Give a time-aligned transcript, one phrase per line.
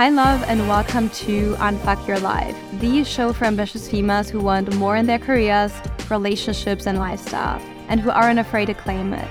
[0.00, 4.74] Hi, love, and welcome to Unfuck Your Life, the show for ambitious females who want
[4.76, 5.74] more in their careers,
[6.08, 9.28] relationships, and lifestyle, and who aren't afraid to claim it.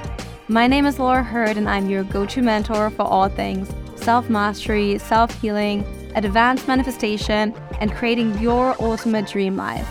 [0.47, 4.29] My name is Laura Herde, and I'm your go to mentor for all things self
[4.29, 5.83] mastery, self healing,
[6.13, 7.51] advanced manifestation,
[7.81, 9.89] and creating your ultimate dream life.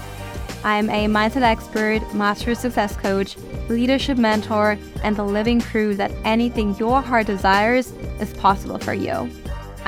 [0.64, 3.36] I'm a mindset expert, master success coach,
[3.68, 7.90] leadership mentor, and the living proof that anything your heart desires
[8.20, 9.28] is possible for you.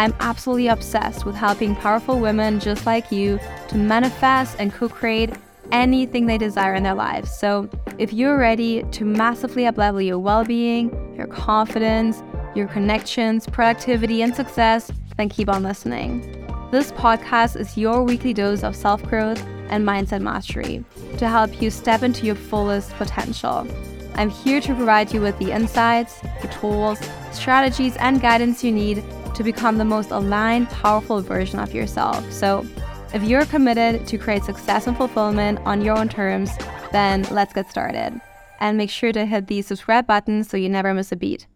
[0.00, 5.28] I'm absolutely obsessed with helping powerful women just like you to manifest and co create
[5.72, 7.30] anything they desire in their lives.
[7.30, 7.68] So,
[7.98, 12.22] if you're ready to massively uplevel your well being, your confidence,
[12.54, 16.22] your connections, productivity, and success, then keep on listening.
[16.70, 20.82] This podcast is your weekly dose of self growth and mindset mastery
[21.18, 23.68] to help you step into your fullest potential.
[24.14, 26.98] I'm here to provide you with the insights, the tools,
[27.32, 29.04] strategies, and guidance you need
[29.40, 32.30] to become the most aligned, powerful version of yourself.
[32.30, 32.66] So,
[33.14, 36.50] if you're committed to create success and fulfillment on your own terms,
[36.92, 38.20] then let's get started.
[38.60, 41.46] And make sure to hit the subscribe button so you never miss a beat.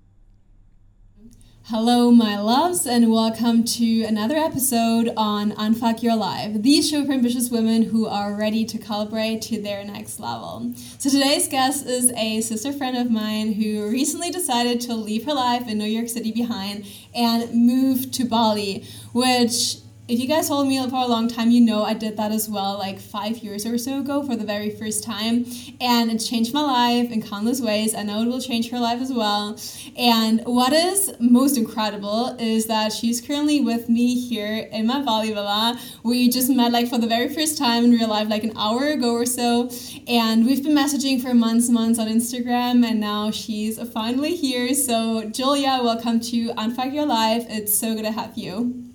[1.68, 7.12] Hello, my loves, and welcome to another episode on Unfuck Your Life, the show for
[7.12, 10.74] ambitious women who are ready to calibrate to their next level.
[10.98, 15.32] So, today's guest is a sister friend of mine who recently decided to leave her
[15.32, 19.76] life in New York City behind and move to Bali, which
[20.06, 22.47] if you guys follow me for a long time, you know I did that as
[22.47, 25.47] well, like five years or so ago for the very first time.
[25.80, 27.94] And it changed my life in countless ways.
[27.94, 29.58] I know it will change her life as well.
[29.97, 35.32] And what is most incredible is that she's currently with me here in my Bali
[35.32, 35.80] villa.
[36.02, 38.88] We just met like for the very first time in real life, like an hour
[38.88, 39.70] ago or so.
[40.06, 42.84] And we've been messaging for months, months on Instagram.
[42.84, 44.75] And now she's finally here.
[44.75, 47.47] So, Giulia, welcome to Unfuck Your Life.
[47.48, 48.94] It's so good to have you.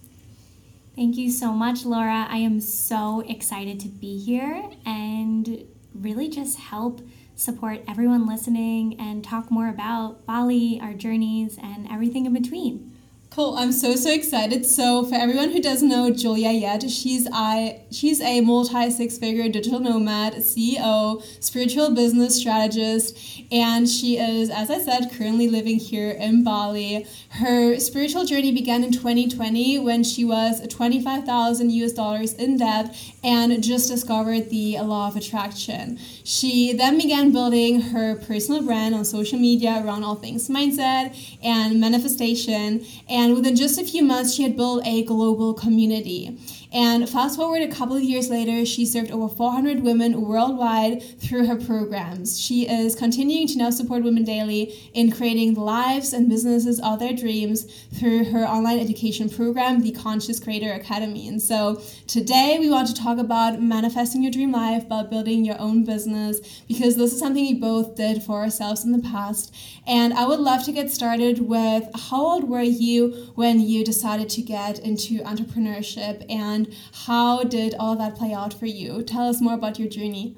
[0.99, 2.27] Thank you so much, Laura.
[2.29, 6.99] I am so excited to be here and really just help
[7.35, 12.88] support everyone listening and talk more about Bali, our journeys, and everything in between.
[13.31, 13.53] Cool.
[13.57, 14.65] I'm so so excited.
[14.65, 19.47] So for everyone who doesn't know Giulia yet, she's I she's a multi six figure
[19.47, 23.15] digital nomad, CEO, spiritual business strategist,
[23.51, 27.05] and she is, as I said, currently living here in Bali.
[27.29, 33.61] Her spiritual journey began in 2020 when she was 25,000 US dollars in debt and
[33.63, 35.99] just discovered the law of attraction.
[36.23, 41.79] She then began building her personal brand on social media around all things mindset and
[41.79, 42.85] manifestation.
[43.09, 46.37] And within just a few months, she had built a global community.
[46.71, 51.47] And fast forward a couple of years later, she served over 400 women worldwide through
[51.47, 52.39] her programs.
[52.39, 56.99] She is continuing to now support women daily in creating the lives and businesses of
[56.99, 57.63] their dreams
[57.95, 61.27] through her online education program, the Conscious Creator Academy.
[61.27, 65.59] And so today we want to talk about manifesting your dream life, about building your
[65.59, 69.55] own business, because this is something we both did for ourselves in the past.
[69.87, 74.29] And I would love to get started with how old were you when you decided
[74.29, 76.75] to get into entrepreneurship and and
[77.05, 79.03] how did all that play out for you?
[79.03, 80.35] Tell us more about your journey.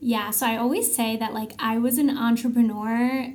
[0.00, 3.34] Yeah, so I always say that like I was an entrepreneur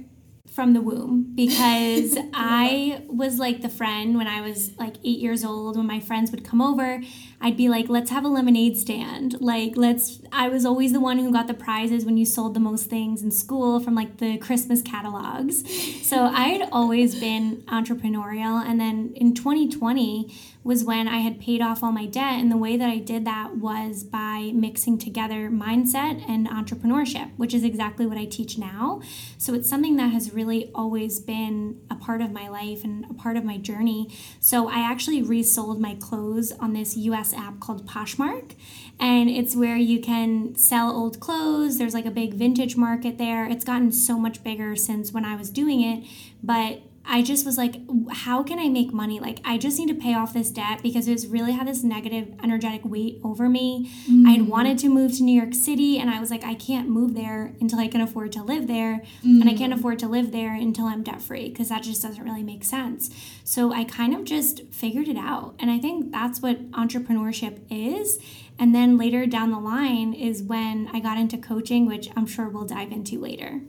[0.52, 5.46] from the womb because I was like the friend when I was like eight years
[5.46, 7.02] old when my friends would come over
[7.40, 9.40] I'd be like, let's have a lemonade stand.
[9.40, 12.60] Like, let's, I was always the one who got the prizes when you sold the
[12.60, 15.64] most things in school from like the Christmas catalogs.
[16.08, 18.66] So I'd always been entrepreneurial.
[18.66, 20.34] And then in 2020
[20.68, 22.40] was when I had paid off all my debt.
[22.40, 27.54] And the way that I did that was by mixing together mindset and entrepreneurship, which
[27.54, 29.02] is exactly what I teach now.
[29.38, 33.14] So it's something that has really always been a part of my life and a
[33.14, 34.14] part of my journey.
[34.42, 38.52] So I actually resold my clothes on this US app called Poshmark.
[39.00, 41.78] And it's where you can sell old clothes.
[41.78, 43.46] There's like a big vintage market there.
[43.46, 46.04] It's gotten so much bigger since when I was doing it.
[46.44, 47.78] But I just was like,
[48.12, 49.20] how can I make money?
[49.20, 52.34] Like, I just need to pay off this debt because it's really had this negative
[52.44, 53.90] energetic weight over me.
[54.10, 54.28] Mm.
[54.28, 56.90] I had wanted to move to New York City, and I was like, I can't
[56.90, 59.04] move there until I can afford to live there.
[59.24, 59.42] Mm.
[59.42, 62.24] And I can't afford to live there until I'm debt free because that just doesn't
[62.24, 63.10] really make sense.
[63.46, 65.56] So I kind of just figured it out.
[65.60, 68.20] And I think that's what entrepreneurship is.
[68.60, 72.50] And then later down the line is when I got into coaching, which I'm sure
[72.50, 73.62] we'll dive into later.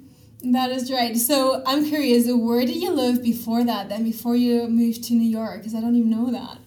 [0.43, 1.17] That is right.
[1.17, 5.29] So I'm curious, where did you live before that, then before you moved to New
[5.29, 5.59] York?
[5.59, 6.59] Because I don't even know that.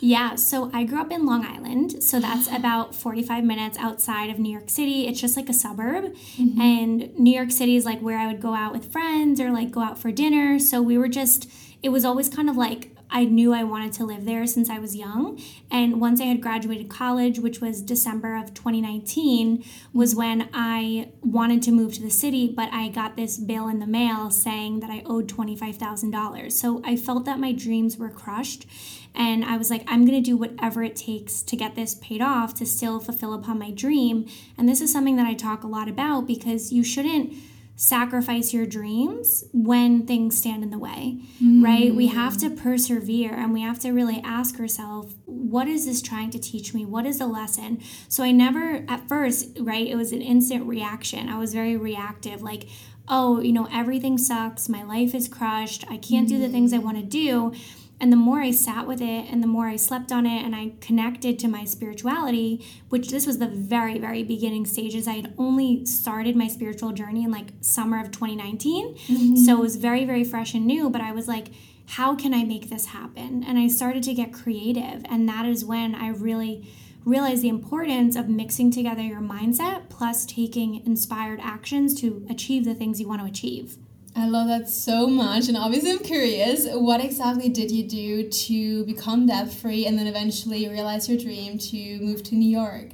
[0.00, 2.02] Yeah, so I grew up in Long Island.
[2.02, 5.08] So that's about 45 minutes outside of New York City.
[5.08, 6.14] It's just like a suburb.
[6.36, 6.60] Mm-hmm.
[6.60, 9.70] And New York City is like where I would go out with friends or like
[9.70, 10.58] go out for dinner.
[10.58, 11.50] So we were just
[11.82, 14.78] it was always kind of like I knew I wanted to live there since I
[14.78, 15.40] was young.
[15.70, 21.62] And once I had graduated college, which was December of 2019, was when I wanted
[21.62, 24.90] to move to the city, but I got this bill in the mail saying that
[24.90, 26.52] I owed $25,000.
[26.52, 28.66] So I felt that my dreams were crushed.
[29.14, 32.22] And I was like, I'm going to do whatever it takes to get this paid
[32.22, 34.26] off to still fulfill upon my dream.
[34.56, 37.32] And this is something that I talk a lot about because you shouldn't
[37.80, 41.62] sacrifice your dreams when things stand in the way, mm.
[41.64, 41.94] right?
[41.94, 46.30] We have to persevere and we have to really ask ourselves, what is this trying
[46.30, 46.84] to teach me?
[46.84, 47.80] What is the lesson?
[48.08, 51.28] So I never, at first, right, it was an instant reaction.
[51.28, 52.68] I was very reactive, like,
[53.06, 54.68] oh, you know, everything sucks.
[54.68, 55.84] My life is crushed.
[55.88, 56.30] I can't mm.
[56.30, 57.54] do the things I want to do.
[58.00, 60.54] And the more I sat with it and the more I slept on it and
[60.54, 65.08] I connected to my spirituality, which this was the very, very beginning stages.
[65.08, 68.94] I had only started my spiritual journey in like summer of 2019.
[68.94, 69.36] Mm-hmm.
[69.36, 70.90] So it was very, very fresh and new.
[70.90, 71.48] But I was like,
[71.86, 73.42] how can I make this happen?
[73.42, 75.02] And I started to get creative.
[75.08, 76.68] And that is when I really
[77.04, 82.74] realized the importance of mixing together your mindset plus taking inspired actions to achieve the
[82.74, 83.78] things you want to achieve.
[84.16, 85.48] I love that so much.
[85.48, 90.06] And obviously, I'm curious what exactly did you do to become debt free and then
[90.06, 92.90] eventually realize your dream to move to New York?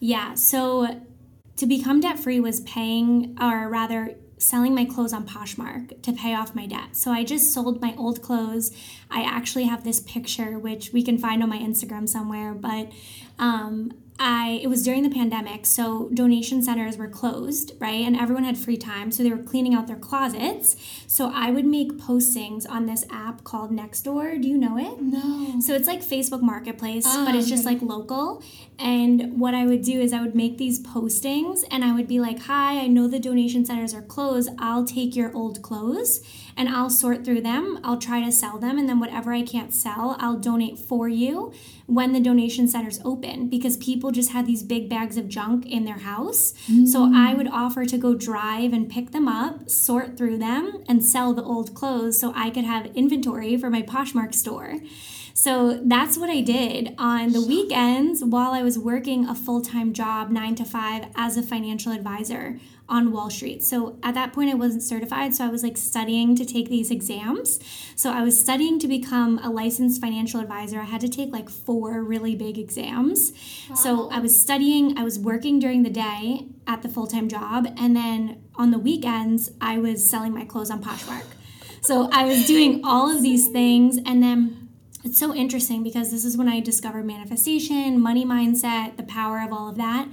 [0.00, 1.00] Yeah, so
[1.56, 6.34] to become debt free was paying, or rather, selling my clothes on Poshmark to pay
[6.34, 6.96] off my debt.
[6.96, 8.70] So I just sold my old clothes.
[9.10, 12.92] I actually have this picture, which we can find on my Instagram somewhere, but
[13.38, 18.04] um, I it was during the pandemic, so donation centers were closed, right?
[18.04, 20.76] And everyone had free time, so they were cleaning out their closets.
[21.06, 24.40] So I would make postings on this app called Nextdoor.
[24.40, 25.00] Do you know it?
[25.00, 25.60] No.
[25.60, 28.42] So it's like Facebook Marketplace, ah, but it's just like local.
[28.78, 32.20] And what I would do is I would make these postings and I would be
[32.20, 34.50] like, "Hi, I know the donation centers are closed.
[34.58, 36.20] I'll take your old clothes."
[36.58, 37.78] and I'll sort through them.
[37.84, 41.52] I'll try to sell them, and then whatever I can't sell, I'll donate for you
[41.86, 45.84] when the donation center's open because people just had these big bags of junk in
[45.84, 46.52] their house.
[46.70, 46.86] Mm.
[46.86, 51.04] So I would offer to go drive and pick them up, sort through them, and
[51.04, 54.78] sell the old clothes so I could have inventory for my Poshmark store.
[55.34, 59.92] So that's what I did on the weekends while I was working a full time
[59.92, 63.62] job, nine to five, as a financial advisor on Wall Street.
[63.62, 65.34] So at that point, I wasn't certified.
[65.34, 67.60] So I was like studying to take these exams.
[67.94, 70.80] So I was studying to become a licensed financial advisor.
[70.80, 73.32] I had to take like four really big exams.
[73.68, 73.76] Wow.
[73.76, 77.66] So I was studying, I was working during the day at the full time job.
[77.76, 81.26] And then on the weekends, I was selling my clothes on Poshmark.
[81.82, 83.98] So I was doing all of these things.
[84.04, 84.68] And then
[85.04, 89.52] it's so interesting because this is when I discovered manifestation, money mindset, the power of
[89.52, 90.08] all of that.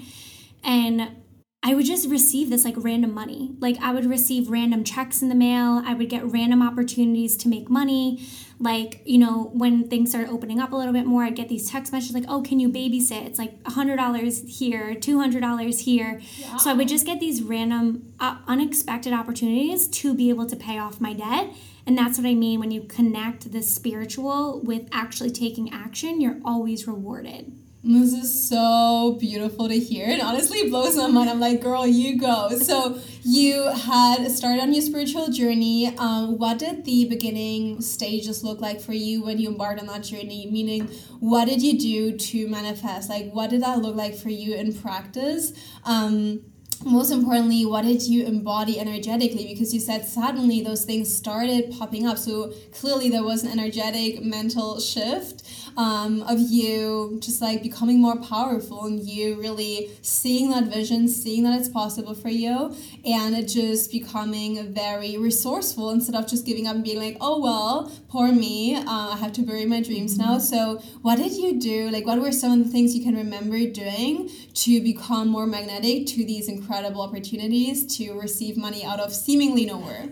[0.63, 1.24] And
[1.67, 3.55] I would just receive this like random money.
[3.59, 5.81] Like I would receive random checks in the mail.
[5.83, 8.23] I would get random opportunities to make money.
[8.59, 11.67] Like, you know, when things started opening up a little bit more, I'd get these
[11.67, 13.25] text messages like, oh, can you babysit?
[13.25, 16.21] It's like $100 here, $200 here.
[16.59, 20.77] So I would just get these random, uh, unexpected opportunities to be able to pay
[20.77, 21.49] off my debt
[21.87, 26.39] and that's what I mean when you connect the spiritual with actually taking action, you're
[26.43, 27.53] always rewarded.
[27.87, 30.07] This is so beautiful to hear.
[30.07, 31.29] And honestly, blows my mind.
[31.29, 32.49] I'm like, girl, you go.
[32.57, 35.95] So, you had started on your spiritual journey.
[35.99, 40.01] Um, what did the beginning stages look like for you when you embarked on that
[40.01, 40.49] journey?
[40.51, 40.87] Meaning,
[41.19, 43.07] what did you do to manifest?
[43.07, 45.53] Like, what did that look like for you in practice?
[45.83, 46.41] Um,
[46.83, 49.45] most importantly, what did you embody energetically?
[49.45, 52.17] Because you said suddenly those things started popping up.
[52.17, 55.43] So clearly there was an energetic mental shift
[55.77, 61.43] um, of you just like becoming more powerful and you really seeing that vision, seeing
[61.43, 66.67] that it's possible for you, and it just becoming very resourceful instead of just giving
[66.67, 70.17] up and being like, oh, well, poor me, uh, I have to bury my dreams
[70.17, 70.37] now.
[70.37, 71.89] So, what did you do?
[71.89, 76.07] Like, what were some of the things you can remember doing to become more magnetic
[76.07, 80.09] to these incredible opportunities to receive money out of seemingly nowhere?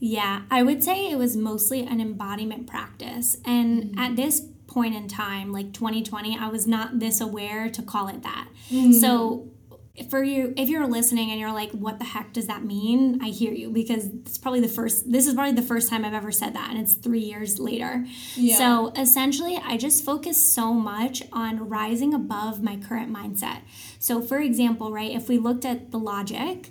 [0.00, 3.36] Yeah, I would say it was mostly an embodiment practice.
[3.44, 3.98] And mm-hmm.
[3.98, 4.40] at this
[4.70, 8.48] point in time, like 2020, I was not this aware to call it that.
[8.70, 8.98] Mm.
[8.98, 9.50] So
[10.08, 13.28] for you if you're listening and you're like what the heck does that mean i
[13.28, 16.32] hear you because it's probably the first this is probably the first time i've ever
[16.32, 18.56] said that and it's three years later yeah.
[18.56, 23.60] so essentially i just focus so much on rising above my current mindset
[23.98, 26.70] so for example right if we looked at the logic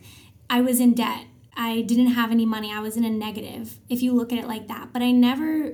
[0.49, 1.25] i was in debt
[1.55, 4.47] i didn't have any money i was in a negative if you look at it
[4.47, 5.73] like that but i never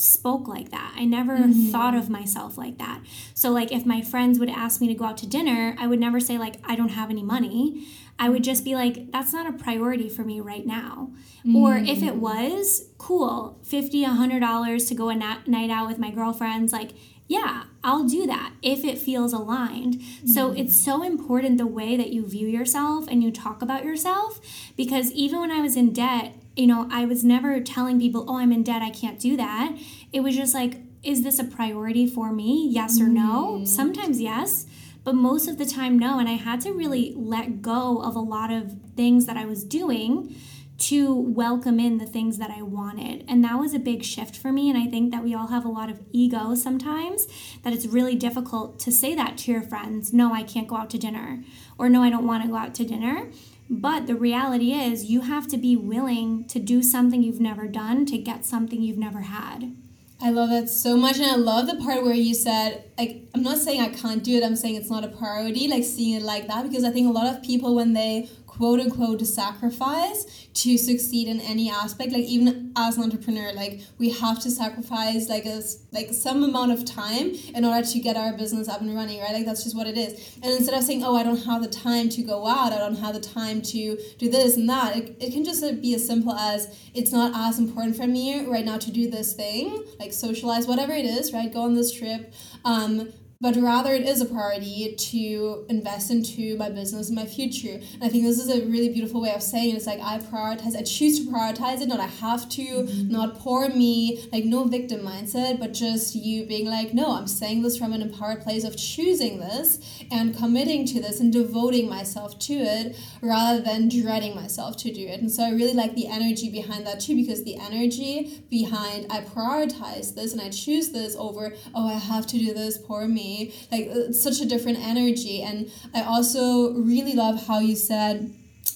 [0.00, 0.94] spoke like that.
[0.96, 1.70] I never mm-hmm.
[1.70, 3.02] thought of myself like that.
[3.34, 6.00] So like if my friends would ask me to go out to dinner, I would
[6.00, 7.86] never say like I don't have any money.
[8.18, 11.10] I would just be like that's not a priority for me right now.
[11.40, 11.56] Mm-hmm.
[11.56, 15.98] Or if it was, cool, 50, 100 dollars to go a na- night out with
[15.98, 16.92] my girlfriends like
[17.30, 20.00] yeah, I'll do that if it feels aligned.
[20.00, 20.26] Mm-hmm.
[20.26, 24.40] So it's so important the way that you view yourself and you talk about yourself
[24.76, 28.38] because even when I was in debt, you know, I was never telling people, oh,
[28.38, 29.76] I'm in debt, I can't do that.
[30.12, 32.68] It was just like, is this a priority for me?
[32.70, 33.60] Yes or no?
[33.60, 33.68] Mm.
[33.68, 34.66] Sometimes yes,
[35.02, 36.18] but most of the time, no.
[36.18, 39.64] And I had to really let go of a lot of things that I was
[39.64, 40.34] doing
[40.80, 43.24] to welcome in the things that I wanted.
[43.28, 44.70] And that was a big shift for me.
[44.70, 47.26] And I think that we all have a lot of ego sometimes,
[47.62, 50.90] that it's really difficult to say that to your friends no, I can't go out
[50.90, 51.44] to dinner,
[51.78, 53.28] or no, I don't want to go out to dinner.
[53.72, 58.04] But the reality is, you have to be willing to do something you've never done
[58.06, 59.76] to get something you've never had.
[60.20, 61.16] I love that so much.
[61.18, 64.36] And I love the part where you said, like, I'm not saying I can't do
[64.36, 67.08] it, I'm saying it's not a priority, like seeing it like that, because I think
[67.08, 68.28] a lot of people, when they
[68.60, 72.12] quote unquote sacrifice to succeed in any aspect.
[72.12, 75.62] Like even as an entrepreneur like we have to sacrifice like a
[75.92, 79.32] like some amount of time in order to get our business up and running right?
[79.32, 80.36] Like that's just what it is.
[80.42, 82.74] And instead of saying oh i don't have the time to go out.
[82.74, 85.94] I don't have the time to do this and that it, it can just be
[85.94, 89.82] as simple as it's not as important for me right now to do this thing
[89.98, 91.50] like socialize whatever it is right?
[91.50, 92.34] Go on this trip.
[92.62, 93.10] Um,
[93.42, 97.80] but rather it is a priority to invest into my business and my future.
[97.94, 99.76] And I think this is a really beautiful way of saying it.
[99.76, 103.10] It's like I prioritize, I choose to prioritize it, not I have to, mm-hmm.
[103.10, 107.62] not poor me, like no victim mindset, but just you being like, no, I'm saying
[107.62, 109.78] this from an empowered place of choosing this
[110.10, 115.06] and committing to this and devoting myself to it rather than dreading myself to do
[115.06, 115.18] it.
[115.18, 119.22] And so I really like the energy behind that too, because the energy behind I
[119.22, 123.29] prioritize this and I choose this over, oh, I have to do this, poor me
[123.70, 128.32] like such a different energy and i also really love how you said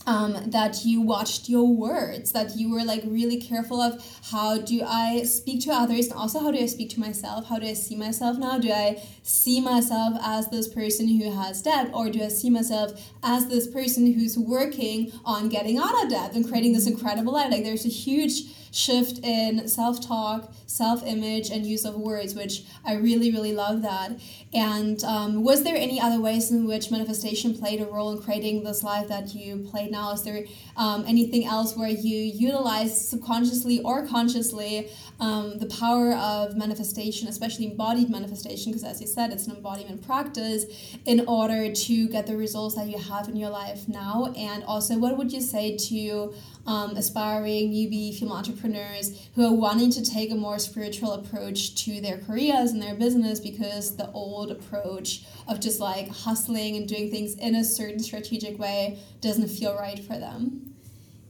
[0.06, 4.82] um, that you watched your words, that you were like really careful of how do
[4.87, 7.49] I speak to others, and also how do I speak to myself?
[7.49, 8.58] How do I see myself now?
[8.58, 12.92] Do I see myself as this person who has debt, or do I see myself
[13.23, 17.50] as this person who's working on getting out of debt and creating this incredible life?
[17.50, 18.42] Like, there's a huge
[18.74, 23.82] shift in self talk, self image, and use of words, which I really, really love
[23.82, 24.18] that.
[24.52, 28.64] And um, was there any other ways in which manifestation played a role in creating
[28.64, 30.12] this life that you played now?
[30.12, 30.44] Is there
[30.76, 34.90] um, anything else where you utilize subconsciously or consciously
[35.20, 40.04] um, the power of manifestation, especially embodied manifestation, because as you said, it's an embodiment
[40.04, 40.64] practice,
[41.04, 44.32] in order to get the results that you have in your life now?
[44.36, 46.34] And also, what would you say to
[46.66, 52.00] um, aspiring newbie female entrepreneurs who are wanting to take a more spiritual approach to
[52.00, 57.11] their careers and their business because the old approach of just like hustling and doing
[57.11, 60.75] things in a certain strategic way doesn't feel right for them?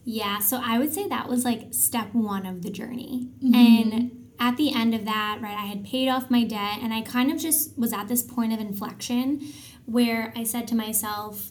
[0.04, 3.28] Yeah, so I would say that was like step one of the journey.
[3.42, 3.54] Mm-hmm.
[3.54, 7.00] And at the end of that, right, I had paid off my debt and I
[7.00, 9.40] kind of just was at this point of inflection
[9.86, 11.50] where I said to myself,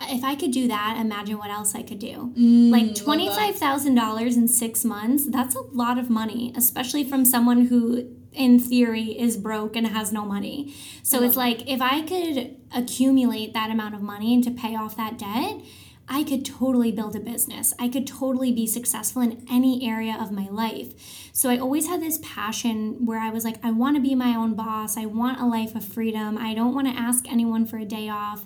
[0.00, 2.32] if I could do that, imagine what else I could do.
[2.36, 8.14] Mm, like $25,000 in six months, that's a lot of money, especially from someone who,
[8.32, 10.74] in theory, is broke and has no money.
[11.02, 14.96] So it's like if I could accumulate that amount of money and to pay off
[14.96, 15.62] that debt,
[16.08, 17.74] I could totally build a business.
[17.80, 20.92] I could totally be successful in any area of my life.
[21.32, 24.36] So I always had this passion where I was like, I want to be my
[24.36, 24.96] own boss.
[24.96, 26.38] I want a life of freedom.
[26.38, 28.44] I don't want to ask anyone for a day off.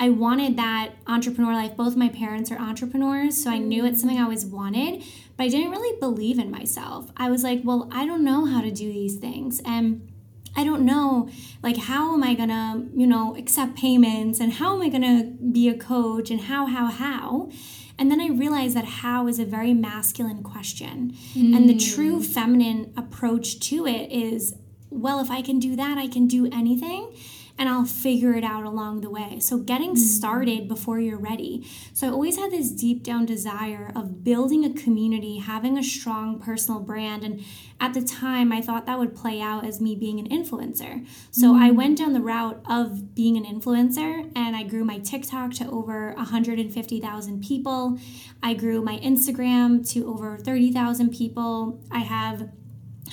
[0.00, 1.76] I wanted that entrepreneur life.
[1.76, 5.04] Both my parents are entrepreneurs, so I knew it's something I always wanted,
[5.36, 7.10] but I didn't really believe in myself.
[7.18, 9.60] I was like, well, I don't know how to do these things.
[9.66, 10.10] And
[10.56, 11.28] I don't know,
[11.62, 15.68] like, how am I gonna, you know, accept payments and how am I gonna be
[15.68, 17.50] a coach and how, how, how?
[17.98, 21.14] And then I realized that how is a very masculine question.
[21.34, 21.54] Mm.
[21.54, 22.24] And the true mm.
[22.24, 24.54] feminine approach to it is,
[24.88, 27.14] well, if I can do that, I can do anything
[27.60, 29.38] and I'll figure it out along the way.
[29.38, 29.98] So, getting mm-hmm.
[29.98, 31.68] started before you're ready.
[31.92, 36.40] So, I always had this deep down desire of building a community, having a strong
[36.40, 37.22] personal brand.
[37.22, 37.44] And
[37.78, 41.06] at the time, I thought that would play out as me being an influencer.
[41.30, 41.62] So, mm-hmm.
[41.62, 45.70] I went down the route of being an influencer and I grew my TikTok to
[45.70, 47.98] over 150,000 people.
[48.42, 51.78] I grew my Instagram to over 30,000 people.
[51.90, 52.48] I have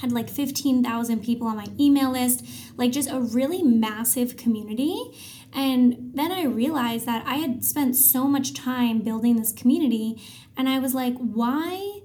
[0.02, 2.46] had like 15,000 people on my email list,
[2.78, 5.12] like just a really massive community.
[5.54, 10.22] And then I realized that I had spent so much time building this community,
[10.56, 12.02] and I was like, why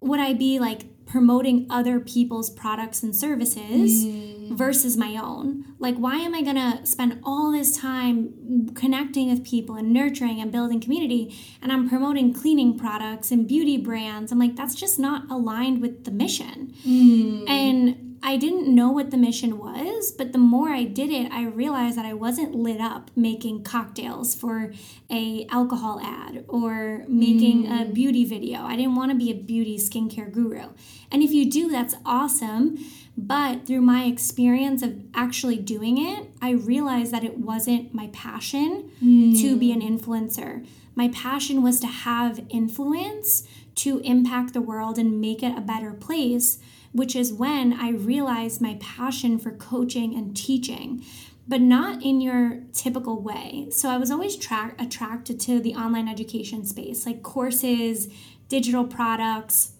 [0.00, 4.56] would I be like promoting other people's products and services mm.
[4.56, 5.64] versus my own.
[5.80, 10.52] Like, why am I gonna spend all this time connecting with people and nurturing and
[10.52, 14.30] building community and I'm promoting cleaning products and beauty brands?
[14.30, 16.74] I'm like, that's just not aligned with the mission.
[16.86, 17.50] Mm.
[17.50, 21.44] And I didn't know what the mission was, but the more I did it, I
[21.44, 24.72] realized that I wasn't lit up making cocktails for
[25.10, 27.80] a alcohol ad or making mm.
[27.80, 28.60] a beauty video.
[28.60, 30.68] I didn't want to be a beauty skincare guru.
[31.10, 32.78] And if you do, that's awesome.
[33.16, 38.90] But through my experience of actually doing it, I realized that it wasn't my passion
[39.02, 39.40] mm.
[39.40, 40.66] to be an influencer.
[40.94, 43.46] My passion was to have influence
[43.76, 46.58] to impact the world and make it a better place
[46.92, 51.04] which is when I realized my passion for coaching and teaching,
[51.46, 53.68] but not in your typical way.
[53.70, 58.08] So I was always tra- attracted to the online education space, like courses,
[58.48, 59.72] digital products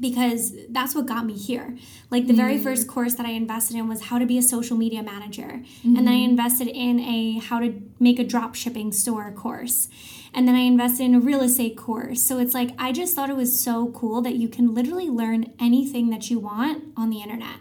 [0.00, 1.76] because that's what got me here.
[2.10, 2.36] Like the mm.
[2.36, 5.62] very first course that I invested in was how to be a social media manager.
[5.62, 5.96] Mm-hmm.
[5.96, 6.30] And then I mm-hmm.
[6.30, 9.88] invested in a how to make a drop shipping store course.
[10.34, 12.22] And then I invested in a real estate course.
[12.22, 15.52] So it's like, I just thought it was so cool that you can literally learn
[15.58, 17.56] anything that you want on the internet.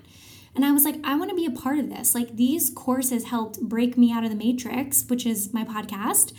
[0.56, 2.15] And I was like, I want to be a part of this.
[2.15, 6.34] Like, these courses helped break me out of the matrix, which is my podcast,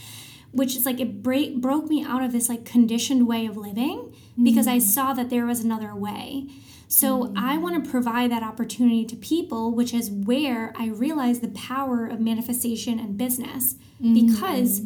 [0.52, 4.14] which is like it break, broke me out of this like conditioned way of living
[4.42, 4.76] because mm-hmm.
[4.76, 6.48] I saw that there was another way.
[6.88, 7.38] So mm-hmm.
[7.38, 12.06] I want to provide that opportunity to people, which is where I realized the power
[12.06, 13.74] of manifestation and business.
[14.02, 14.14] Mm-hmm.
[14.14, 14.82] Because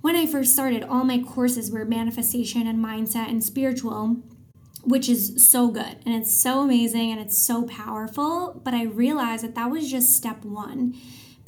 [0.00, 4.18] when I first started, all my courses were manifestation and mindset and spiritual,
[4.84, 8.60] which is so good and it's so amazing and it's so powerful.
[8.64, 10.94] But I realized that that was just step one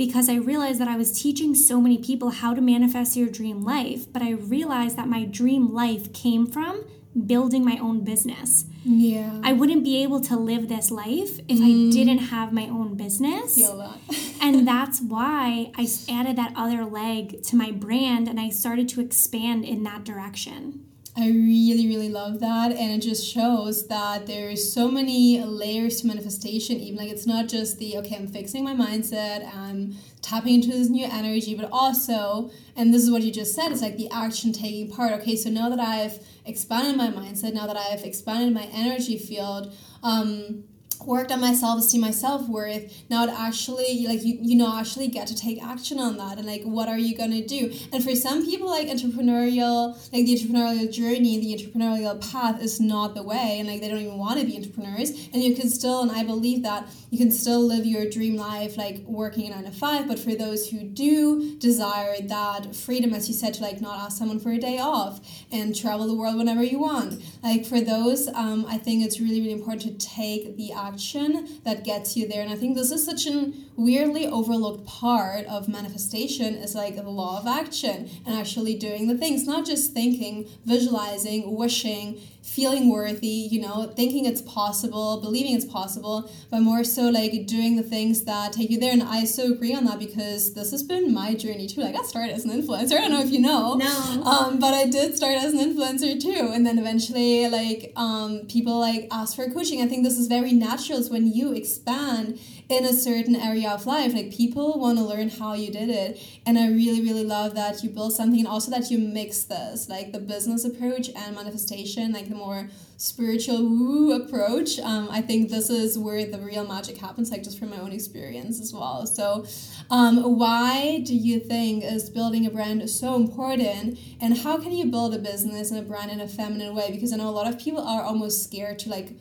[0.00, 3.60] because I realized that I was teaching so many people how to manifest your dream
[3.60, 4.10] life.
[4.10, 6.86] But I realized that my dream life came from
[7.26, 8.64] building my own business.
[8.82, 9.42] Yeah.
[9.44, 11.90] I wouldn't be able to live this life if mm.
[11.90, 13.56] I didn't have my own business.
[13.56, 13.98] Feel that.
[14.40, 19.02] and that's why I added that other leg to my brand and I started to
[19.02, 20.86] expand in that direction.
[21.16, 22.70] I really, really love that.
[22.70, 26.76] And it just shows that there's so many layers to manifestation.
[26.76, 30.88] Even like it's not just the, okay, I'm fixing my mindset, I'm tapping into this
[30.88, 34.52] new energy, but also, and this is what you just said, it's like the action
[34.52, 35.12] taking part.
[35.20, 39.74] Okay, so now that I've expanded my mindset, now that I've expanded my energy field,
[40.02, 40.64] um,
[41.06, 45.26] worked on my self-esteem my self-worth now it actually like you you know actually get
[45.26, 47.72] to take action on that and like what are you gonna do?
[47.92, 53.14] And for some people like entrepreneurial like the entrepreneurial journey the entrepreneurial path is not
[53.14, 55.10] the way and like they don't even want to be entrepreneurs.
[55.32, 58.76] And you can still and i believe that you can still live your dream life
[58.76, 63.34] like working nine to five but for those who do desire that freedom as you
[63.34, 66.62] said to like not ask someone for a day off and travel the world whenever
[66.62, 70.72] you want like for those um, i think it's really really important to take the
[70.72, 72.42] action action that gets you there.
[72.42, 77.02] And I think this is such an weirdly overlooked part of manifestation is like the
[77.02, 83.26] law of action and actually doing the things, not just thinking, visualizing, wishing, feeling worthy,
[83.26, 88.24] you know, thinking it's possible, believing it's possible, but more so like doing the things
[88.24, 88.92] that take you there.
[88.92, 91.80] And I so agree on that because this has been my journey too.
[91.80, 92.94] Like I started as an influencer.
[92.94, 93.74] I don't know if you know.
[93.74, 94.22] No.
[94.24, 96.50] Um, but I did start as an influencer too.
[96.52, 99.80] And then eventually like um, people like ask for coaching.
[99.80, 102.38] I think this is very natural is when you expand
[102.68, 104.14] in a certain area of life.
[104.14, 106.20] Like people want to learn how you did it.
[106.46, 109.88] And I really, really love that you build something and also that you mix this,
[109.88, 114.78] like the business approach and manifestation, like the more spiritual woo approach.
[114.78, 117.92] Um, I think this is where the real magic happens, like just from my own
[117.92, 119.06] experience as well.
[119.06, 119.46] So,
[119.90, 123.98] um, why do you think is building a brand so important?
[124.20, 126.90] And how can you build a business and a brand in a feminine way?
[126.90, 129.12] Because I know a lot of people are almost scared to like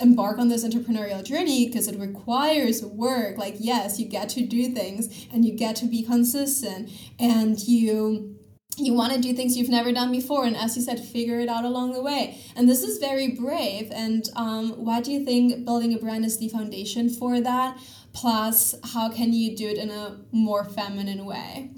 [0.00, 3.38] embark on this entrepreneurial journey because it requires work.
[3.38, 8.36] Like yes you get to do things and you get to be consistent and you
[8.78, 11.48] you want to do things you've never done before and as you said figure it
[11.48, 12.38] out along the way.
[12.56, 16.38] And this is very brave and um, why do you think building a brand is
[16.38, 17.78] the foundation for that?
[18.12, 21.70] Plus how can you do it in a more feminine way?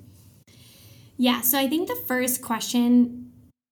[1.17, 3.25] Yeah so i think the first question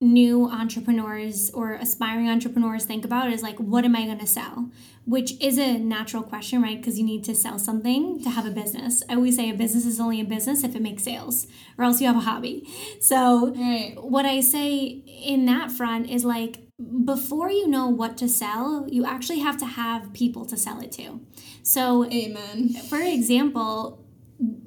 [0.02, 4.70] new entrepreneurs or aspiring entrepreneurs think about is like what am i going to sell?
[5.04, 6.76] Which is a natural question right?
[6.76, 9.02] Because you need to sell something to have a business.
[9.08, 11.46] I always say a business is only a business if it makes sales
[11.78, 12.68] or else you have a hobby.
[13.00, 13.94] So right.
[13.96, 16.60] what i say in that front is like
[17.04, 20.92] before you know what to sell you actually have to have people to sell it
[20.92, 21.20] to.
[21.62, 22.74] So amen.
[22.88, 24.04] for example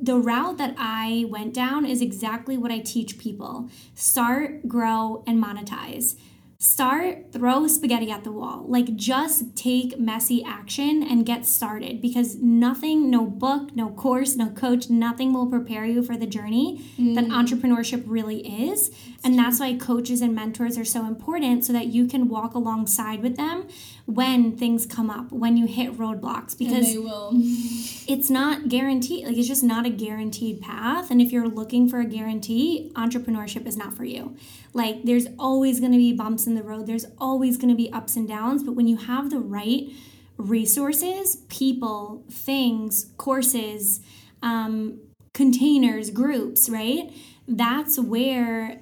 [0.01, 5.43] the route that I went down is exactly what I teach people start, grow, and
[5.43, 6.15] monetize.
[6.57, 12.37] start throw spaghetti at the wall like just take messy action and get started because
[12.37, 17.13] nothing no book no course no coach nothing will prepare you for the journey mm.
[17.13, 18.89] that entrepreneurship really is
[19.25, 23.23] and that's why coaches and mentors are so important so that you can walk alongside
[23.23, 23.67] with them
[24.05, 26.93] when things come up when you hit roadblocks because
[28.07, 31.09] it's not guaranteed like it's just not a guaranteed path.
[31.09, 34.37] And if you're looking for a guarantee entrepreneurship is not for you.
[34.73, 36.85] Like there's always going to be bumps in the road.
[36.85, 38.61] There's always going to be ups and downs.
[38.61, 39.89] But when you have the right
[40.37, 44.01] resources people things courses
[44.43, 44.99] um,
[45.33, 47.11] containers groups right?
[47.47, 48.81] That's where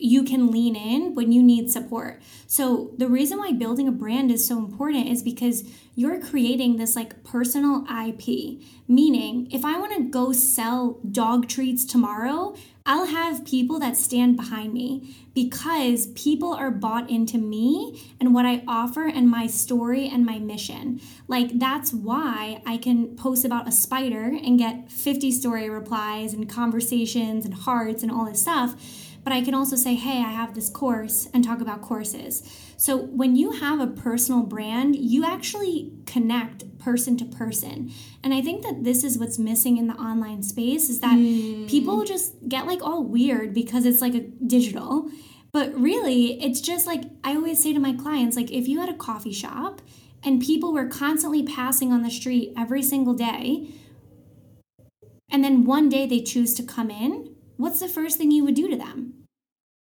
[0.00, 2.20] you can lean in when you need support.
[2.46, 6.96] So, the reason why building a brand is so important is because you're creating this
[6.96, 8.60] like personal IP.
[8.88, 14.36] Meaning, if I want to go sell dog treats tomorrow, I'll have people that stand
[14.36, 20.08] behind me because people are bought into me and what I offer and my story
[20.08, 21.00] and my mission.
[21.28, 26.48] Like, that's why I can post about a spider and get 50 story replies and
[26.48, 28.74] conversations and hearts and all this stuff
[29.22, 32.42] but I can also say, hey, I have this course and talk about courses.
[32.76, 37.92] So when you have a personal brand, you actually connect person to person.
[38.24, 41.68] And I think that this is what's missing in the online space is that mm.
[41.68, 45.10] people just get like all weird because it's like a digital.
[45.52, 48.88] But really, it's just like I always say to my clients like if you had
[48.88, 49.82] a coffee shop
[50.22, 53.68] and people were constantly passing on the street every single day,
[55.30, 57.29] and then one day they choose to come in,
[57.60, 59.12] what's the first thing you would do to them?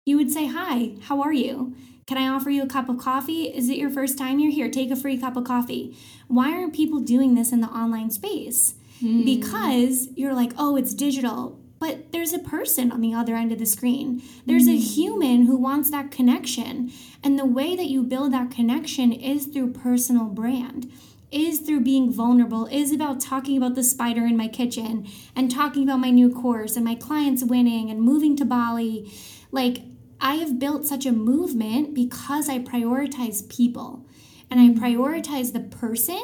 [0.06, 1.75] You would say, Hi, how are you?
[2.06, 3.45] Can I offer you a cup of coffee?
[3.45, 4.69] Is it your first time you're here?
[4.69, 5.97] Take a free cup of coffee.
[6.28, 8.75] Why aren't people doing this in the online space?
[8.99, 9.25] Hmm.
[9.25, 11.60] Because you're like, oh, it's digital.
[11.80, 14.21] But there's a person on the other end of the screen.
[14.45, 14.78] There's a hmm.
[14.78, 16.91] human who wants that connection.
[17.23, 20.91] And the way that you build that connection is through personal brand
[21.35, 25.83] is through being vulnerable, is about talking about the spider in my kitchen and talking
[25.83, 29.11] about my new course and my clients winning and moving to Bali.
[29.51, 29.83] Like,
[30.21, 34.07] I have built such a movement because I prioritize people
[34.49, 36.23] and I prioritize the person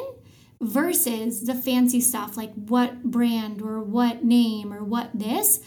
[0.62, 5.60] versus the fancy stuff like what brand or what name or what this.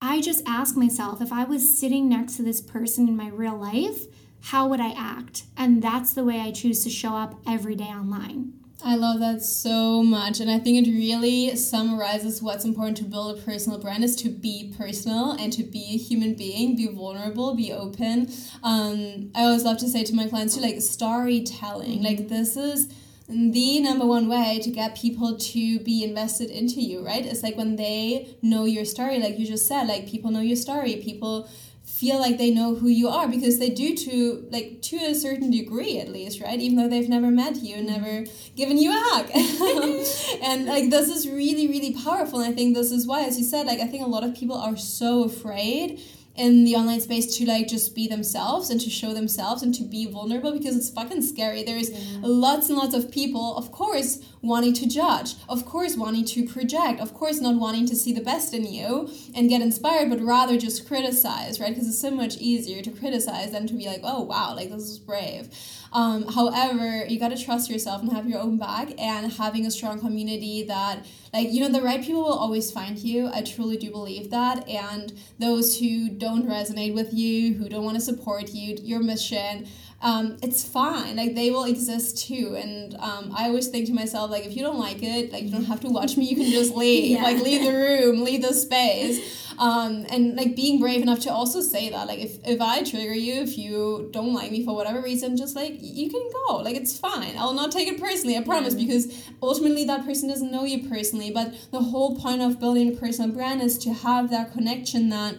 [0.00, 3.56] I just ask myself if I was sitting next to this person in my real
[3.56, 4.04] life,
[4.40, 5.44] how would I act?
[5.56, 8.63] And that's the way I choose to show up every day online.
[8.86, 10.40] I love that so much.
[10.40, 14.28] And I think it really summarizes what's important to build a personal brand is to
[14.28, 18.30] be personal and to be a human being, be vulnerable, be open.
[18.62, 22.02] Um, I always love to say to my clients too, like storytelling.
[22.02, 22.28] Like mm-hmm.
[22.28, 22.92] this is
[23.26, 27.24] the number one way to get people to be invested into you, right?
[27.24, 30.56] It's like when they know your story, like you just said, like people know your
[30.56, 31.48] story, people
[31.94, 35.48] feel like they know who you are because they do to like to a certain
[35.48, 38.24] degree at least right even though they've never met you never
[38.56, 39.30] given you a hug
[40.42, 43.44] and like this is really really powerful and i think this is why as you
[43.44, 46.00] said like i think a lot of people are so afraid
[46.36, 49.84] in the online space to like just be themselves and to show themselves and to
[49.84, 51.62] be vulnerable because it's fucking scary.
[51.62, 52.18] There's yeah.
[52.22, 57.00] lots and lots of people, of course, wanting to judge, of course, wanting to project,
[57.00, 60.58] of course, not wanting to see the best in you and get inspired, but rather
[60.58, 61.70] just criticize, right?
[61.70, 64.82] Because it's so much easier to criticize than to be like, oh, wow, like this
[64.82, 65.48] is brave.
[65.92, 69.70] Um, however, you got to trust yourself and have your own back and having a
[69.70, 73.30] strong community that, like, you know, the right people will always find you.
[73.32, 74.68] I truly do believe that.
[74.68, 79.68] And those who don't resonate with you, who don't want to support you, your mission,
[80.02, 81.16] um, it's fine.
[81.16, 82.56] Like they will exist too.
[82.56, 85.50] And um, I always think to myself, like, if you don't like it, like you
[85.50, 86.26] don't have to watch me.
[86.26, 87.12] You can just leave.
[87.12, 87.22] yeah.
[87.22, 89.40] Like leave the room, leave the space.
[89.58, 93.14] Um, and like being brave enough to also say that, like, if if I trigger
[93.14, 96.56] you, if you don't like me for whatever reason, just like you can go.
[96.56, 97.34] Like it's fine.
[97.38, 98.36] I'll not take it personally.
[98.36, 98.74] I promise.
[98.74, 101.30] Because ultimately, that person doesn't know you personally.
[101.30, 105.36] But the whole point of building a personal brand is to have that connection that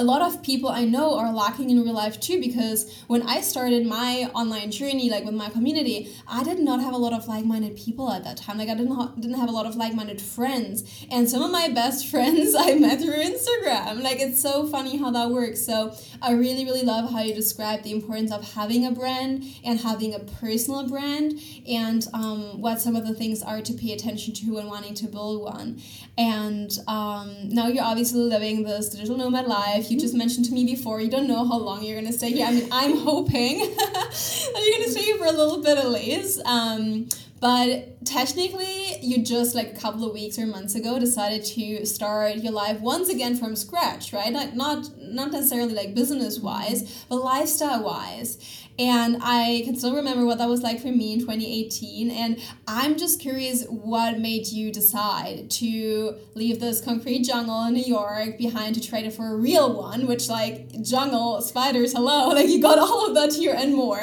[0.00, 3.42] a lot of people I know are lacking in real life too because when I
[3.42, 7.28] started my online journey, like with my community, I did not have a lot of
[7.28, 8.56] like minded people at that time.
[8.56, 11.04] Like I didn't, ha- didn't have a lot of like minded friends.
[11.10, 14.02] And some of my best friends I met through Instagram.
[14.02, 15.66] Like it's so funny how that works.
[15.66, 19.80] So I really, really love how you describe the importance of having a brand and
[19.80, 21.34] having a personal brand
[21.68, 25.08] and um, what some of the things are to pay attention to when wanting to
[25.08, 25.78] build one.
[26.16, 30.64] And um, now you're obviously living this digital nomad life You just mentioned to me
[30.64, 32.46] before you don't know how long you're gonna stay here.
[32.46, 36.40] I mean, I'm hoping that you're gonna stay here for a little bit at least.
[36.44, 37.08] Um,
[37.40, 42.36] But technically, you just like a couple of weeks or months ago decided to start
[42.36, 44.30] your life once again from scratch, right?
[44.30, 48.36] Not not not necessarily like business wise, but lifestyle wise.
[48.80, 52.10] And I can still remember what that was like for me in 2018.
[52.10, 57.84] And I'm just curious what made you decide to leave this concrete jungle in New
[57.84, 62.48] York behind to trade it for a real one, which, like, jungle, spiders, hello, like,
[62.48, 64.00] you got all of that here and more.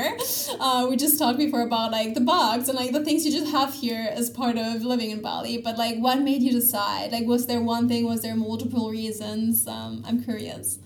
[0.59, 3.51] Uh, we just talked before about, like, the bugs and, like, the things you just
[3.51, 5.57] have here as part of living in Bali.
[5.57, 7.11] But, like, what made you decide?
[7.11, 8.05] Like, was there one thing?
[8.05, 9.65] Was there multiple reasons?
[9.67, 10.77] Um, I'm curious.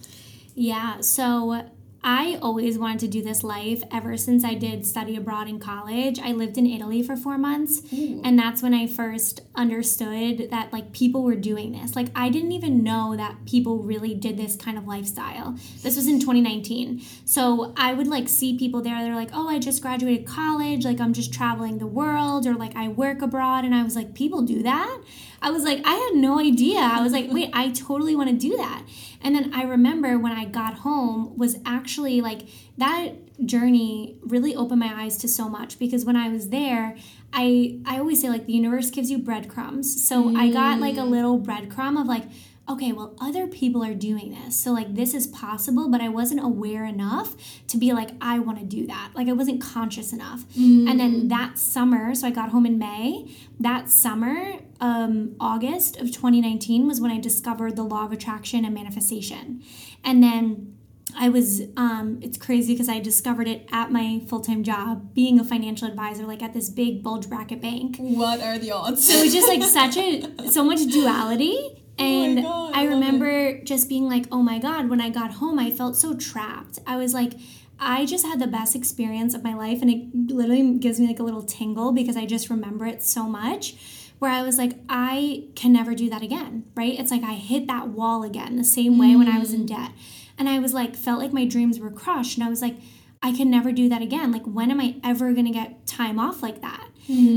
[0.56, 1.66] Yeah, so
[2.04, 6.20] I always wanted to do this life ever since I did study abroad in college.
[6.20, 8.22] I lived in Italy for four months, Ooh.
[8.24, 11.96] and that's when I first understood that like people were doing this.
[11.96, 15.56] Like I didn't even know that people really did this kind of lifestyle.
[15.84, 17.02] This was in 2019.
[17.26, 21.00] So I would like see people there, they're like, oh, I just graduated college, like
[21.00, 23.64] I'm just traveling the world, or like I work abroad.
[23.64, 25.02] And I was like, people do that?
[25.42, 26.80] I was like, I had no idea.
[26.80, 28.84] I was like, wait, I totally want to do that.
[29.22, 32.42] And then I remember when I got home was actually like
[32.78, 33.14] that
[33.46, 36.96] journey really opened my eyes to so much because when I was there,
[37.34, 40.08] I I always say like the universe gives you breadcrumbs.
[40.08, 40.38] So mm.
[40.38, 42.26] I got like a little breadcrumb of like
[42.70, 44.56] okay, well, other people are doing this.
[44.56, 47.36] So, like, this is possible, but I wasn't aware enough
[47.68, 49.12] to be like, I want to do that.
[49.14, 50.46] Like, I wasn't conscious enough.
[50.58, 50.90] Mm.
[50.90, 56.08] And then that summer, so I got home in May, that summer, um, August of
[56.08, 59.64] 2019 was when I discovered the law of attraction and manifestation.
[60.04, 60.78] And then
[61.16, 65.40] I was, um, it's crazy because I discovered it at my full time job, being
[65.40, 67.98] a financial advisor, like at this big bulge bracket bank.
[67.98, 69.08] What are the odds?
[69.08, 69.64] So it was just like
[69.94, 71.58] such a, so much duality.
[72.00, 75.10] Oh and oh God, I, I remember just being like, oh my God, when I
[75.10, 76.80] got home, I felt so trapped.
[76.88, 77.34] I was like,
[77.80, 81.20] I just had the best experience of my life, and it literally gives me like
[81.20, 83.76] a little tingle because I just remember it so much.
[84.22, 86.94] Where I was like, I can never do that again, right?
[87.00, 89.18] It's like I hit that wall again the same way mm.
[89.18, 89.70] when I was in mm.
[89.70, 89.94] debt.
[90.38, 92.38] And I was like, felt like my dreams were crushed.
[92.38, 92.76] And I was like,
[93.24, 94.32] I can never do that again.
[94.32, 96.88] Like, when am I ever gonna get time off like that?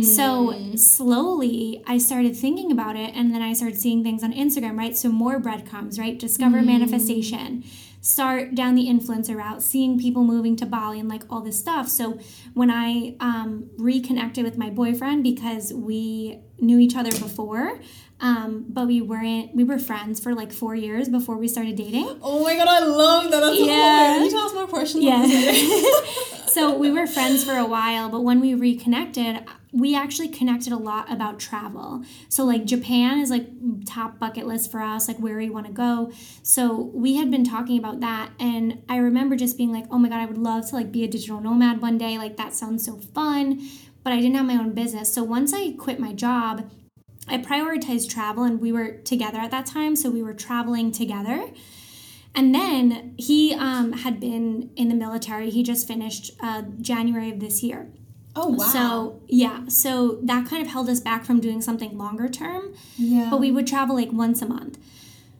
[0.02, 0.76] So hmm.
[0.76, 4.94] slowly I started thinking about it and then I started seeing things on Instagram, right?
[4.94, 6.18] So more breadcrumbs, right?
[6.18, 6.66] Discover mm.
[6.66, 7.64] manifestation.
[8.04, 11.88] Start down the influencer route, seeing people moving to Bali and like all this stuff.
[11.88, 12.18] So
[12.52, 17.80] when I um, reconnected with my boyfriend because we knew each other before,
[18.20, 22.18] um, but we weren't we were friends for like four years before we started dating.
[22.20, 23.40] Oh my god, I love that.
[23.40, 24.22] That's yeah.
[24.22, 25.02] You tell us more questions?
[25.02, 25.24] Yeah.
[26.46, 30.76] so we were friends for a while, but when we reconnected, we actually connected a
[30.76, 32.04] lot about travel.
[32.28, 33.48] So like Japan is like
[33.84, 36.12] top bucket list for us, like where we want to go.
[36.44, 40.08] So we had been talking about that and I remember just being like, "Oh my
[40.08, 42.16] god, I would love to like be a digital nomad one day.
[42.18, 43.68] Like that sounds so fun."
[44.04, 45.12] But I didn't have my own business.
[45.12, 46.70] So once I quit my job,
[47.26, 51.50] I prioritized travel and we were together at that time, so we were traveling together.
[52.34, 55.50] And then he um, had been in the military.
[55.50, 57.88] He just finished uh, January of this year.
[58.36, 58.64] Oh wow!
[58.64, 62.74] So yeah, so that kind of held us back from doing something longer term.
[62.96, 63.28] Yeah.
[63.30, 64.78] But we would travel like once a month.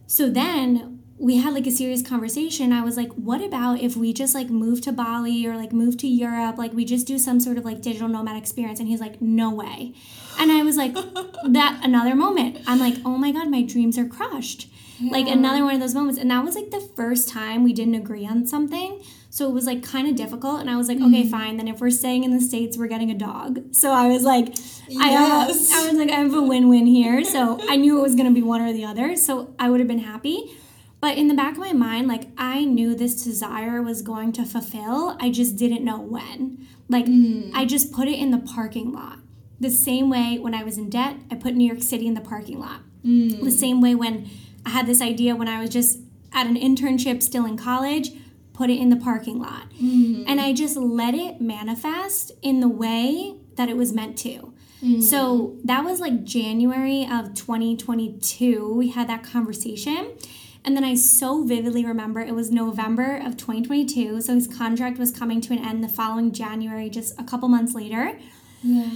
[0.07, 2.73] So then we had like a serious conversation.
[2.73, 5.97] I was like, what about if we just like move to Bali or like move
[5.99, 6.59] to Europe?
[6.59, 8.81] Like we just do some sort of like digital nomad experience.
[8.81, 9.95] And he's like, no way.
[10.39, 10.95] And I was like,
[11.45, 12.59] that another moment.
[12.67, 14.69] I'm like, oh my God, my dreams are crushed.
[14.99, 15.13] Yeah.
[15.13, 16.21] Like another one of those moments.
[16.21, 19.03] And that was like the first time we didn't agree on something.
[19.31, 20.61] So it was like kind of difficult.
[20.61, 21.15] And I was like, mm-hmm.
[21.15, 21.57] okay, fine.
[21.57, 23.75] Then if we're staying in the States, we're getting a dog.
[23.75, 24.49] So I was like,
[24.89, 25.73] yes.
[25.73, 27.25] I, I was like, I have a win win here.
[27.25, 29.17] So I knew it was going to be one or the other.
[29.17, 30.57] So I would have been happy.
[31.01, 34.45] But in the back of my mind, like I knew this desire was going to
[34.45, 35.19] fulfill.
[35.21, 36.67] I just didn't know when.
[36.89, 37.51] Like mm.
[37.53, 39.19] I just put it in the parking lot.
[39.61, 42.21] The same way when I was in debt, I put New York City in the
[42.21, 42.81] parking lot.
[43.05, 43.43] Mm.
[43.43, 44.31] The same way when
[44.67, 46.01] I had this idea when I was just
[46.33, 48.11] at an internship still in college,
[48.53, 49.71] put it in the parking lot.
[49.73, 50.25] Mm-hmm.
[50.27, 54.53] And I just let it manifest in the way that it was meant to.
[54.83, 55.01] Mm-hmm.
[55.01, 58.75] So that was like January of 2022.
[58.75, 60.17] We had that conversation.
[60.65, 64.23] And then I so vividly remember it was November of 2022.
[64.23, 67.75] So his contract was coming to an end the following January, just a couple months
[67.75, 68.19] later.
[68.63, 68.89] Yeah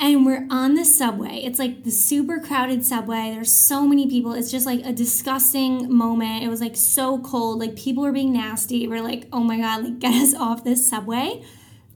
[0.00, 1.42] and we're on the subway.
[1.44, 3.32] It's like the super crowded subway.
[3.32, 4.32] There's so many people.
[4.32, 6.44] It's just like a disgusting moment.
[6.44, 7.58] It was like so cold.
[7.58, 8.86] Like people were being nasty.
[8.86, 11.42] We're like, oh my God, like get us off this subway.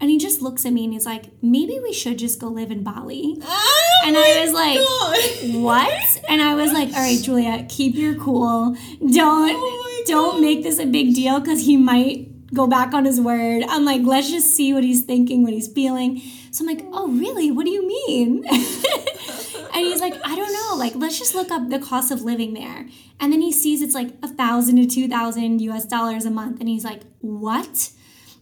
[0.01, 2.73] And he just looks at me and he's like, maybe we should just go live
[2.73, 3.39] in Bali.
[3.41, 5.63] Oh and I was like, God.
[5.63, 6.25] what?
[6.29, 8.77] And I was like, all right, Giulia, keep your cool.
[8.99, 13.21] Don't oh don't make this a big deal because he might go back on his
[13.21, 13.65] word.
[13.69, 16.21] I'm like, let's just see what he's thinking, what he's feeling.
[16.51, 17.51] So I'm like, oh, really?
[17.51, 18.45] What do you mean?
[18.47, 20.77] and he's like, I don't know.
[20.77, 22.87] Like, let's just look up the cost of living there.
[23.21, 26.61] And then he sees it's like a thousand to two thousand US dollars a month.
[26.61, 27.91] And he's like, what?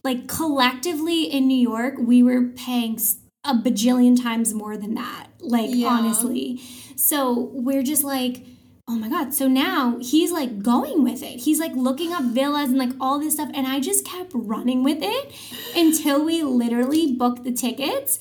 [0.03, 2.99] Like, collectively in New York, we were paying
[3.45, 5.29] a bajillion times more than that.
[5.41, 5.89] Like, yeah.
[5.89, 6.61] honestly.
[6.97, 8.45] So we're just like,
[8.91, 12.71] oh my god so now he's like going with it he's like looking up villas
[12.71, 15.33] and like all this stuff and i just kept running with it
[15.77, 18.19] until we literally booked the tickets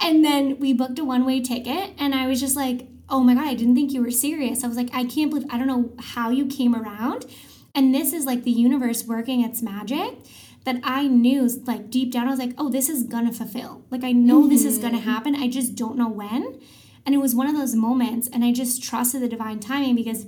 [0.00, 3.48] and then we booked a one-way ticket and i was just like oh my god
[3.48, 5.92] i didn't think you were serious i was like i can't believe i don't know
[5.98, 7.26] how you came around
[7.74, 10.18] and this is like the universe working its magic
[10.64, 13.82] that I knew like deep down I was like, "Oh, this is going to fulfill."
[13.90, 14.50] Like I know mm-hmm.
[14.50, 15.34] this is going to happen.
[15.34, 16.60] I just don't know when.
[17.04, 20.26] And it was one of those moments, and I just trusted the divine timing because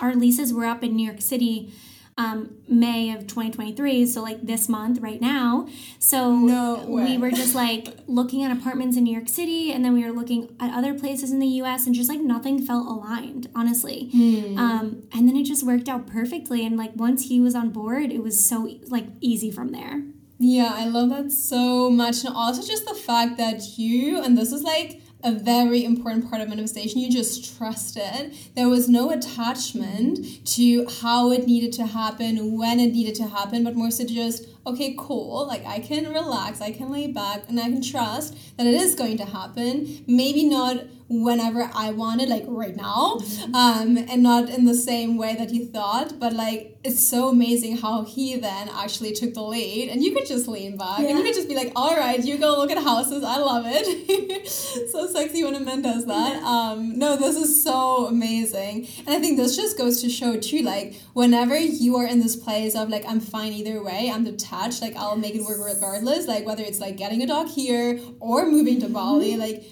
[0.00, 1.72] our leases were up in New York City
[2.18, 5.68] um, May of 2023, so like this month right now.
[5.98, 9.92] So no we were just like looking at apartments in New York City, and then
[9.92, 11.86] we were looking at other places in the U.S.
[11.86, 14.10] and just like nothing felt aligned, honestly.
[14.14, 14.56] Mm.
[14.56, 18.10] Um, and then it just worked out perfectly, and like once he was on board,
[18.10, 20.02] it was so like easy from there.
[20.38, 24.52] Yeah, I love that so much, and also just the fact that you and this
[24.52, 27.00] is like a very important part of manifestation.
[27.00, 28.34] You just trusted.
[28.54, 33.64] There was no attachment to how it needed to happen, when it needed to happen,
[33.64, 35.46] but more so just, okay, cool.
[35.46, 38.94] Like I can relax, I can lay back, and I can trust that it is
[38.94, 40.04] going to happen.
[40.06, 43.54] Maybe not whenever I wanted, like right now, mm-hmm.
[43.54, 46.18] um, and not in the same way that he thought.
[46.18, 50.26] But like, it's so amazing how he then actually took the lead, and you could
[50.26, 51.08] just lean back yeah.
[51.08, 53.22] and you could just be like, "All right, you go look at houses.
[53.24, 54.48] I love it."
[54.90, 56.42] so sexy when a man does that.
[56.42, 60.62] Um, no, this is so amazing, and I think this just goes to show too,
[60.62, 64.10] like whenever you are in this place of like, I'm fine either way.
[64.12, 64.24] I'm
[64.56, 64.82] detached.
[64.82, 66.26] Like I'll make it work regardless.
[66.26, 69.40] Like whether it's like getting a dog here or moving to Bali, mm-hmm.
[69.40, 69.64] like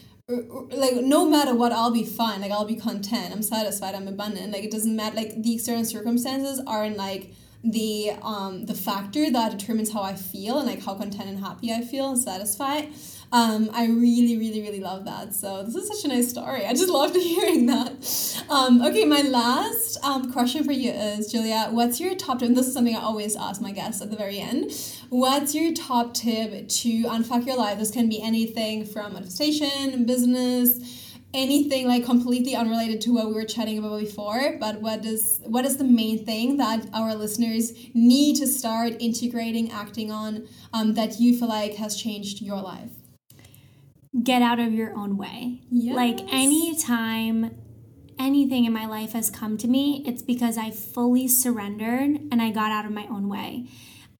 [0.70, 4.50] like no matter what i'll be fine like i'll be content i'm satisfied i'm abundant
[4.50, 9.50] like it doesn't matter like the external circumstances aren't like the um the factor that
[9.50, 12.88] determines how i feel and like how content and happy i feel and satisfied
[13.34, 15.34] um, I really, really, really love that.
[15.34, 16.64] So this is such a nice story.
[16.64, 18.44] I just loved hearing that.
[18.48, 22.46] Um, okay, my last um, question for you is, Giulia, what's your top tip?
[22.46, 24.70] And this is something I always ask my guests at the very end.
[25.08, 27.80] What's your top tip to unfuck your life?
[27.80, 33.44] This can be anything from manifestation, business, anything like completely unrelated to what we were
[33.44, 38.36] chatting about before but what is what is the main thing that our listeners need
[38.36, 43.03] to start integrating acting on um, that you feel like has changed your life
[44.22, 45.60] get out of your own way.
[45.70, 45.96] Yes.
[45.96, 47.56] Like anytime
[48.18, 52.50] anything in my life has come to me, it's because I fully surrendered and I
[52.50, 53.68] got out of my own way.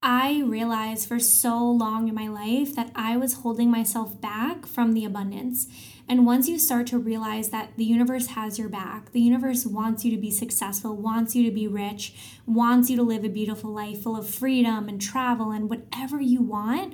[0.03, 4.93] I realized for so long in my life that I was holding myself back from
[4.93, 5.67] the abundance.
[6.07, 10.05] And once you start to realize that the universe has your back, the universe wants
[10.05, 12.13] you to be successful, wants you to be rich,
[12.45, 16.41] wants you to live a beautiful life full of freedom and travel and whatever you
[16.41, 16.93] want,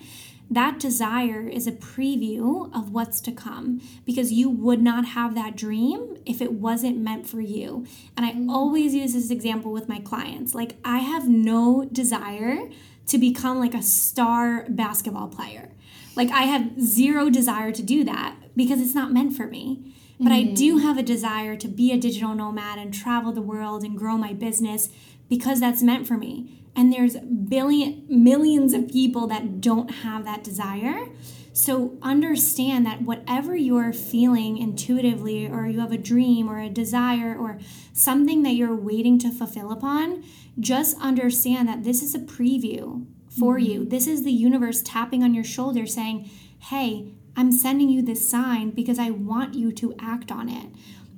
[0.50, 5.56] that desire is a preview of what's to come because you would not have that
[5.56, 7.86] dream if it wasn't meant for you.
[8.18, 8.50] And I mm.
[8.50, 10.54] always use this example with my clients.
[10.54, 12.70] Like, I have no desire
[13.08, 15.72] to become like a star basketball player.
[16.18, 19.96] Like, I have zero desire to do that because it's not meant for me.
[20.20, 20.84] But I do mm.
[20.84, 24.34] have a desire to be a digital nomad and travel the world and grow my
[24.34, 24.90] business
[25.28, 30.44] because that's meant for me and there's billion millions of people that don't have that
[30.44, 31.08] desire
[31.54, 37.36] so understand that whatever you're feeling intuitively or you have a dream or a desire
[37.38, 37.60] or
[37.92, 40.24] something that you're waiting to fulfill upon
[40.60, 43.06] just understand that this is a preview
[43.38, 43.72] for mm-hmm.
[43.72, 48.30] you this is the universe tapping on your shoulder saying hey i'm sending you this
[48.30, 50.70] sign because i want you to act on it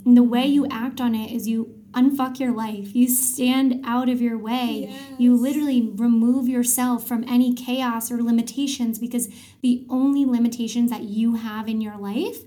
[0.06, 2.96] and the way you act on it is you unfuck your life.
[2.96, 4.88] You stand out of your way.
[4.90, 5.02] Yes.
[5.18, 9.30] You literally remove yourself from any chaos or limitations because
[9.62, 12.40] the only limitations that you have in your life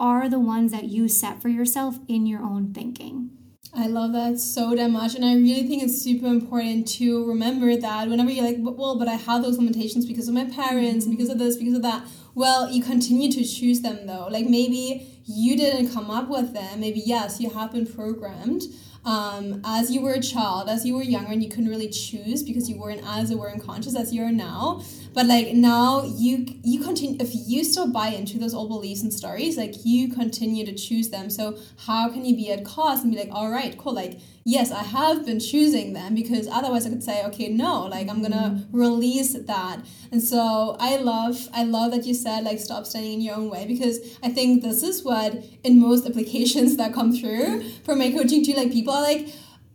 [0.00, 3.30] are the ones that you set for yourself in your own thinking.
[3.74, 5.14] I love that so damn much.
[5.14, 9.08] And I really think it's super important to remember that whenever you're like, well, but
[9.08, 11.14] I have those limitations because of my parents, mm-hmm.
[11.14, 12.02] because of this, because of that.
[12.38, 14.28] Well, you continue to choose them though.
[14.30, 16.78] Like maybe you didn't come up with them.
[16.78, 18.62] Maybe, yes, you have been programmed
[19.04, 22.44] um, as you were a child, as you were younger, and you couldn't really choose
[22.44, 24.84] because you weren't as aware and conscious as you are now.
[25.14, 29.12] But like now you you continue if you still buy into those old beliefs and
[29.12, 31.30] stories like you continue to choose them.
[31.30, 34.70] So how can you be at cause and be like all right cool like yes
[34.70, 38.64] i have been choosing them because otherwise i could say okay no like i'm gonna
[38.72, 39.84] release that.
[40.10, 43.50] And so i love i love that you said like stop standing in your own
[43.50, 48.10] way because i think this is what in most applications that come through for my
[48.10, 49.28] coaching too like people are like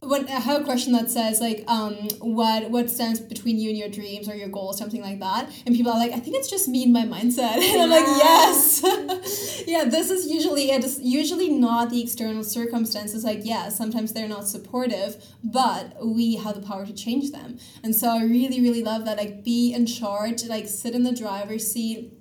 [0.07, 3.77] when I have a question that says like um what what stands between you and
[3.77, 5.49] your dreams or your goals something like that.
[5.65, 7.57] And people are like I think it's just me and my mindset.
[7.73, 8.83] And I'm like yes.
[9.67, 14.27] Yeah this is usually it is usually not the external circumstances like yeah sometimes they're
[14.27, 17.57] not supportive but we have the power to change them.
[17.83, 21.13] And so I really really love that like be in charge like sit in the
[21.13, 22.13] driver's seat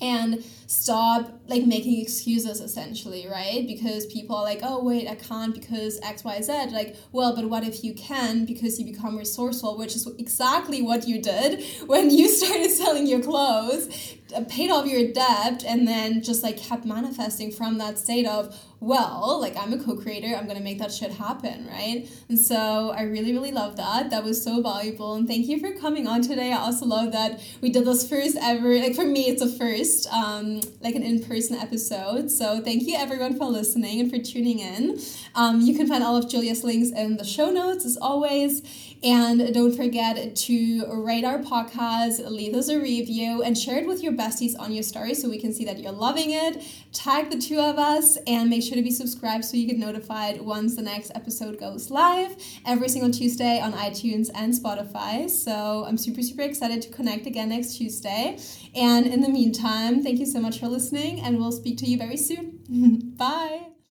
[0.00, 3.66] and stop like making excuses essentially right?
[3.66, 7.82] Because people are like oh wait i can't because xyz like well but what if
[7.82, 12.70] you can because you become resourceful which is exactly what you did when you started
[12.70, 14.16] selling your clothes
[14.48, 19.38] paid off your debt and then just like kept manifesting from that state of well
[19.40, 22.08] like i'm a co-creator i'm gonna make that shit happen right?
[22.28, 24.10] And so i really really love that.
[24.10, 25.14] That was so valuable.
[25.14, 26.52] And thank you for coming on today.
[26.52, 30.06] I also love that we did this first ever like for me it's a first
[30.12, 32.30] um like an in-person episode.
[32.30, 34.98] So thank you everyone for listening and for tuning in.
[35.34, 38.62] Um you can find all of Giulia's links in the show notes as always.
[39.02, 44.02] And don't forget to rate our podcast, leave us a review, and share it with
[44.02, 46.62] your besties on your story so we can see that you're loving it.
[46.92, 50.40] Tag the two of us and make sure to be subscribed so you get notified
[50.40, 55.28] once the next episode goes live every single Tuesday on iTunes and Spotify.
[55.28, 58.38] So I'm super, super excited to connect again next Tuesday.
[58.74, 61.98] And in the meantime, thank you so much for listening, and we'll speak to you
[61.98, 63.14] very soon.
[63.16, 63.75] Bye.